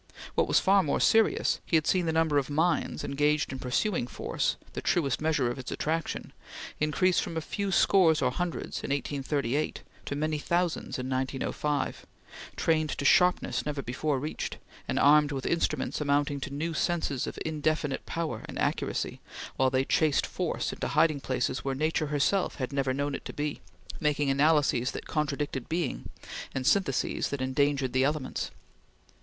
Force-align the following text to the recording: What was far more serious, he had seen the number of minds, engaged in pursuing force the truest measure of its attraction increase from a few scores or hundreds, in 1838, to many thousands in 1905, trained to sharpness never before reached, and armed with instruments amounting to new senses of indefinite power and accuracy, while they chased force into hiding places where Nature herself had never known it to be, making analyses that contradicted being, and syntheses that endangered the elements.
What 0.33 0.47
was 0.47 0.59
far 0.59 0.81
more 0.81 0.99
serious, 0.99 1.59
he 1.63 1.77
had 1.77 1.85
seen 1.85 2.07
the 2.07 2.11
number 2.11 2.39
of 2.39 2.49
minds, 2.49 3.03
engaged 3.03 3.51
in 3.51 3.59
pursuing 3.59 4.07
force 4.07 4.55
the 4.73 4.81
truest 4.81 5.21
measure 5.21 5.51
of 5.51 5.59
its 5.59 5.71
attraction 5.71 6.33
increase 6.79 7.19
from 7.19 7.37
a 7.37 7.39
few 7.39 7.71
scores 7.71 8.19
or 8.19 8.31
hundreds, 8.31 8.83
in 8.83 8.89
1838, 8.89 9.83
to 10.07 10.15
many 10.15 10.39
thousands 10.39 10.97
in 10.97 11.07
1905, 11.07 12.07
trained 12.55 12.89
to 12.97 13.05
sharpness 13.05 13.63
never 13.63 13.83
before 13.83 14.17
reached, 14.17 14.57
and 14.87 14.97
armed 14.97 15.31
with 15.31 15.45
instruments 15.45 16.01
amounting 16.01 16.39
to 16.39 16.49
new 16.51 16.73
senses 16.73 17.27
of 17.27 17.37
indefinite 17.45 18.03
power 18.07 18.41
and 18.45 18.57
accuracy, 18.57 19.21
while 19.55 19.69
they 19.69 19.85
chased 19.85 20.25
force 20.25 20.73
into 20.73 20.87
hiding 20.87 21.19
places 21.19 21.63
where 21.63 21.75
Nature 21.75 22.07
herself 22.07 22.55
had 22.55 22.73
never 22.73 22.91
known 22.91 23.13
it 23.13 23.23
to 23.23 23.33
be, 23.33 23.61
making 23.99 24.31
analyses 24.31 24.93
that 24.93 25.05
contradicted 25.05 25.69
being, 25.69 26.09
and 26.55 26.65
syntheses 26.65 27.29
that 27.29 27.39
endangered 27.39 27.93
the 27.93 28.03
elements. 28.03 28.49